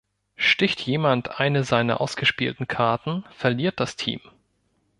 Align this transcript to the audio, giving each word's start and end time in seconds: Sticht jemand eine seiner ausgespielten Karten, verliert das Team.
Sticht 0.39 0.81
jemand 0.81 1.39
eine 1.39 1.63
seiner 1.63 2.01
ausgespielten 2.01 2.67
Karten, 2.67 3.23
verliert 3.37 3.79
das 3.79 3.97
Team. 3.97 4.19